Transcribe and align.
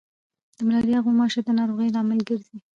د 0.57 0.59
ملاریا 0.67 0.99
غوماشي 1.05 1.41
د 1.43 1.49
ناروغیو 1.59 1.93
لامل 1.95 2.19
ګرځي. 2.29 2.57